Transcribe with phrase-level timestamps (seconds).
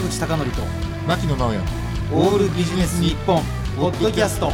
[0.00, 0.62] 坂口孝則と
[1.06, 1.58] 牧野直哉。
[2.14, 3.42] オールビジネス日本
[3.76, 4.50] ポッドキャスト。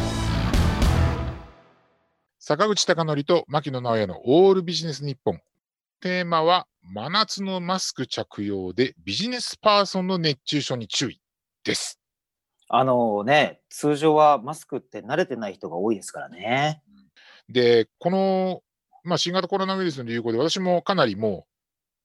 [2.37, 5.39] 坂口孝則と牧野直哉のオールビジネス日本。
[6.01, 11.21] テーマは真夏のマスク着用でビジネスパーソンの熱中症に注意
[11.63, 12.01] です。
[12.67, 16.81] あのね、通常はマスクって慣れてない人が多いですからね。
[17.47, 18.63] でこの、
[19.05, 21.56] まあ、新型コロナウイルスの流行で私もかなりもう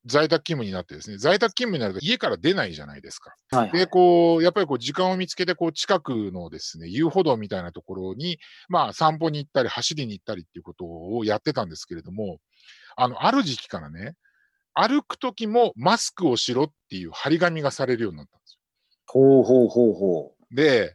[0.04, 3.34] 在宅勤務になってですね在宅勤務になると家から出ないじゃないですか。
[3.50, 3.78] はい、はい。
[3.78, 8.38] で、こう、やっぱりこう、時間を見つけて、こう、近くのですね、遊歩道みたいなところに、
[8.68, 12.38] まあ、散歩に行ったり、走りに行ったりっていうことをやってたんですけれども、
[12.96, 14.14] あの、ある時期からね、
[14.74, 18.58] 歩くときもマスクをしろっていう張り紙がされるようになったんですよ。
[19.06, 20.94] ほうほうほうほで、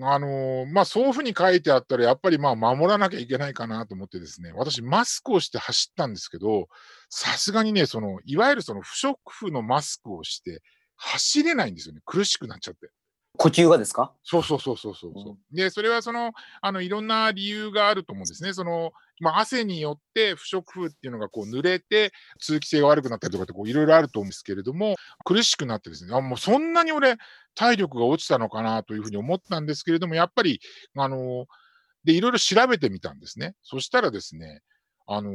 [0.00, 6.68] あのまあ、そういうふうに書いてあったら、やっぱりまあ、守らなきゃいけないかなと思ってですね、私、マスクをして走ったんですけど、
[7.08, 10.62] さすがにね、その、いわゆるその不織布のマスクをして、
[10.96, 12.00] 走れないんですよね。
[12.04, 12.90] 苦しくなっちゃって。
[13.34, 13.38] う。
[13.38, 14.12] 呼吸がですか？
[14.22, 15.56] そうそうそうそうそうそう。
[15.56, 18.52] で、それはその、あの、いろんな理由があると思うんですね。
[18.52, 27.16] その、まあ、汗によって不織布っていうのがこう濡れて通気性が悪くなったりとかってこういろいろあると思うんですけれども、苦しくなってですね、あ、もうそんなに俺
[27.54, 30.60] 体力が落ちたのかなというふうに思ったんですけれども、やっぱり、
[30.96, 31.46] あの、
[32.04, 33.54] で、いろいろ調べてみたんですね。
[33.62, 34.62] そしたらですね、
[35.06, 35.30] あの、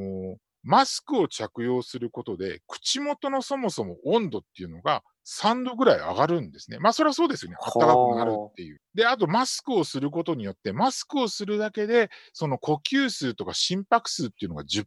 [0.66, 6.80] マスクを着用することで、口元のそもそも温度っていうのが3度ぐらい上がるんですね。
[6.80, 7.58] まあ、それはそうですよね。
[7.62, 8.82] 暖かくなるっていう。
[8.96, 14.86] で、あとマスクをすることによって、マスクをするだけで、その呼吸数とか心拍数っていうのが10%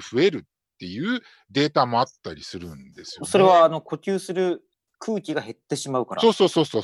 [0.00, 3.28] 増えるっていうデータもあったりするんですよ、ね。
[3.28, 4.62] それはあの呼吸する
[5.00, 6.22] 空気が減ってしまうから。
[6.22, 6.82] そうそうそうそう。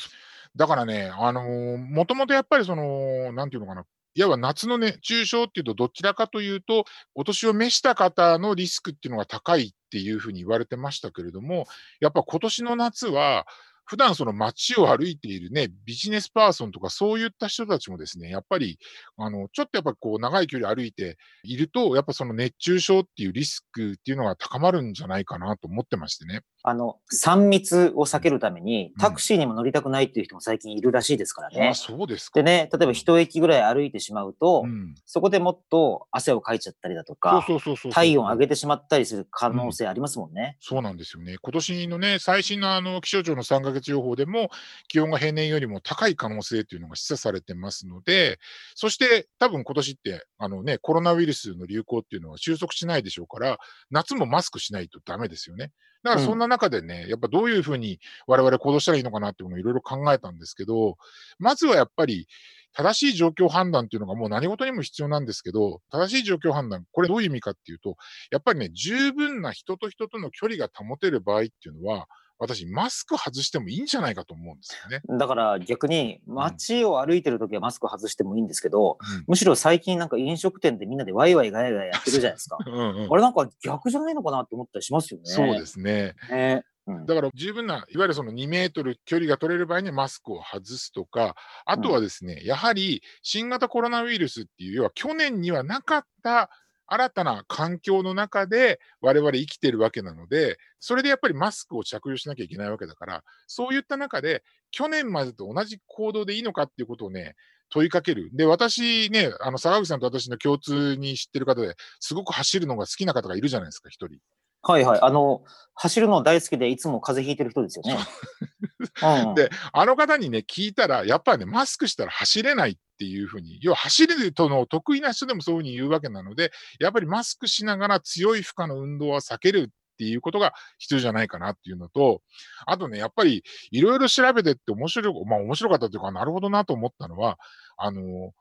[0.56, 3.84] だからね、あのーもともとやっぱりその、なんていうのかな、
[4.16, 11.66] いわば夏の熱中症っていうと、どちらかというと、お年を召した方のリスクっていうのが高いっていうふうに言われてましたけれども、
[12.00, 13.46] やっぱ今年の夏は、
[13.88, 18.78] 普段その街を歩いているね、ビジネスパーソンとかそういった人たちもですね、やっぱり、
[19.16, 26.40] あの、ちょっとやっぱこう長い距離歩いていると、やっぱその熱中症っていうリスクっていうのが高まるんじゃないかなと思ってましてね。
[26.68, 31.68] あの、3密を避けるためにんタクシーにも乗りたくないっていう人も最近いるらしいですからね。
[31.68, 32.40] あ、そうですか。
[32.40, 34.96] でね、例えば一駅ぐらい歩いてしまうと、うん。
[35.06, 37.92] そこでもっと汗をかいちゃったりだとそうか、そうそうそう。
[37.92, 40.56] 体温を上げてしまったりする可能性ありますもんね。
[40.58, 41.36] そうなんですよね。
[41.40, 44.50] 今年のね、最新のあの気象庁の3ヶ月予報でも、
[44.88, 48.40] 気温が平年よりも高い可能性というのが示唆されてますので、
[48.74, 53.58] そして多分今年って、あのね、コロナウイルスの流行っていうのは収束しないでしょうから、
[53.92, 55.70] 夏もマスクしないとダメですよね。
[56.02, 60.96] だからそんな中でね、やっぱどういうふうに我々行動したらいいのかなっていうのをいろいろ考えたんですけど、
[61.38, 62.26] まずはやっぱり、
[62.72, 67.96] 正しい状況判断っていうのがもう何事にも必要なんですけど、正しい状況判断、これどういう意味かっていうと、
[68.30, 72.06] やっぱりね、十分な人と人との距離が保てる場合っていうのは、
[72.38, 75.18] 私、マスク外してもいいんじゃないかと思うんですよね。
[75.18, 82.58] だから逆に街を歩いてる時はマスク外してもいいんですけど、うんむしろ最近なんか飲食店でみんなでワイワイガヤガヤやってるじゃないですか。
[82.64, 85.26] うんうんあれなんか逆じゃないのかなって思ったりしますよね。
[85.26, 86.14] そうですね。
[86.30, 86.62] ね。
[86.86, 96.48] うんだから十分な、いわゆるその2メートル距離が取れる場合にはマスクを外すとか、あとはですね、やはり新型コロナウイルスっていう、要は去年にはなかった
[96.86, 107.34] 新たな環境の中で我々生きてるわけなので、それでやっぱりマスクを着用しなきゃいけないわけだから、そういった中で、去年までと同じ行動でいいのかっていうことをね、
[107.70, 108.30] 問いかける。
[108.32, 114.18] で、私ね、あの、坂口さんと私の共通に知ってる方で、すごく走るのが好きな方がいるじゃないですか、一人。
[114.62, 115.00] はいはい。
[115.00, 115.42] あの、
[115.74, 117.98] 走るの大好きでいつも風邪ひいてる人ですよね。
[119.02, 132.22] うんうんであの方にね、聞いたら、やっぱりね、マスクしたら走れないっていうふうに、要は走るとの得意な人でもそういうふうに言うわけなので、やっぱりマスクしながら強い負荷の運動は避けるっていうことが必要じゃないかなっていうのと、
[132.66, 137.38] あとね、やっぱりいろいろ調べてって面白い、まあ面白かったというか、なるほどなと思ったのは、
[137.76, 138.32] あの、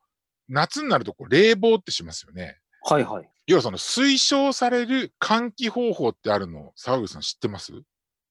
[0.47, 2.57] 夏になるとこう冷房ってしますよね。
[2.83, 3.29] はいはい。
[3.47, 7.73] 要はその推奨される換気方法ってあるの、沢口さん知ってます？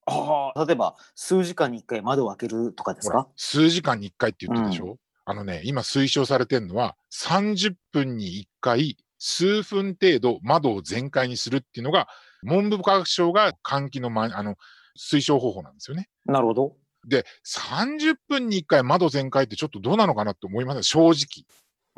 [0.06, 3.26] ああ、例えば数時間に一回窓を開けるとかですか？
[3.36, 12.08] 数時間に1回って言ってるでしょ、あのね、今推奨されてるのは、30分に1回、数分程度窓を全開にするっていうのが、
[12.42, 14.56] 文部科学省が換気の,、ま、あの
[14.98, 16.08] 推奨方法なんですよね。
[16.26, 16.76] なるほど。
[17.08, 21.46] で、30分に1回窓全開ってちょっとどうなのかなって思います正直。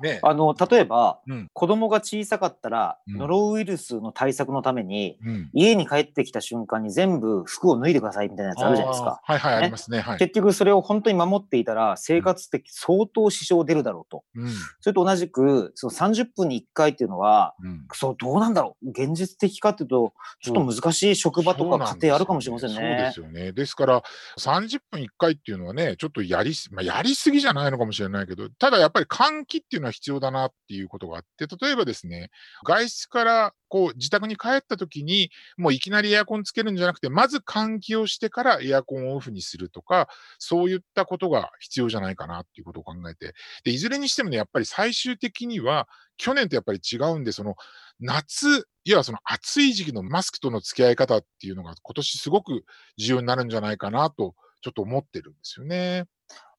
[0.02, 0.20] ね。
[0.22, 5.50] あの、例えば、うん子供が小さかったら、うんノロウイルスの対策のために、うん。
[5.52, 9.20] 家に帰ってきた瞬間に全部服を脱いでくださいみたいなやつあるじゃないですか。
[9.22, 10.00] はいはい、ありますね。
[10.00, 10.18] はい。
[10.18, 14.24] 結局それを本当に守っていたら、生活的相当支障出るだろうと。
[14.34, 14.50] うん。
[14.80, 17.86] それと同じく、その30分に1回っていうのは、うん。
[17.92, 18.90] そう、どうなんだろう。
[18.90, 20.12] 現実的かっていうと、
[20.42, 23.12] ちょっと難しい職場とか家庭あるかもしれませんそうねで。
[23.12, 23.52] すよね。
[23.52, 24.02] ですから、
[24.38, 32.30] 30分1回っていうのはね、ちょっとやりす、まあ、やりすぎじゃないのかもしれないけど、ただやっぱり換気っていうのは必要だなっていうことがあって、例えばですね、
[32.64, 43.34] 外出からこう自宅に帰った時に、もういきなりエアコンつけるんじゃなくて、まず換気をしてからエアコンをオフにするとか、そういったことが必要じゃないかなっていうことを考えて、
[43.64, 47.56] で、いずれにしてもね、やっぱり最終的には、去年とやっぱり違うんで、その
[48.00, 52.64] 夏、いわばその暑い時期のマスクとの付き合い方っていうのが今年すごく
[52.96, 56.06] 重要になるんじゃないかなと、ちょっと思ってるんですよね。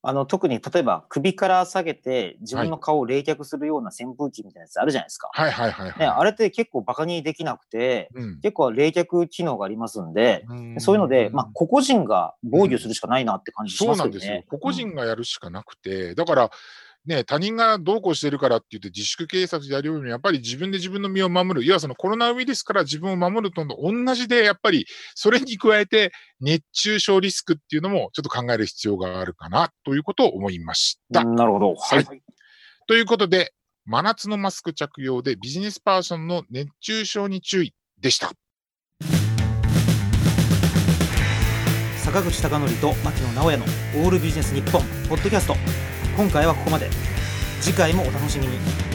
[0.07, 5.29] あの、特に例えば首から下げて自分の顔を冷却するような扇風機みたいなやつあるじゃないですか。
[5.33, 5.99] はいはいはいはい。
[5.99, 14.45] ね、あれって結構バカにできなくて、うん結構冷却機能がありますんで、うんそういうので、まあ、個々人が防御するしかないなって感じしそうますよなんですよね。。
[14.49, 16.51] 個々人がやるしかなくて、だから、
[17.07, 26.11] ね、他人がどうこうしてるからって言って自粛警察やるよりも、やっぱり自分で自分の身を守る、いわそのコロナウイルスから自分を守るとの同じで、やっぱりそれに加えて
[26.41, 31.21] 熱中症リスクっていうのもちょっと考える必要があるかなということを思いました。
[31.21, 31.75] うんなるほど。
[31.75, 32.05] はい
[32.87, 33.53] ということで、
[33.85, 38.31] 真夏のマスク着用でビジネスパーソンの熱中症に注意でした。
[41.97, 45.86] 坂口孝則と牧野直哉のオールビジネス日本ポッドキャスト
[46.17, 46.89] 今回はここまで。
[47.61, 48.86] 次回もお楽しみに。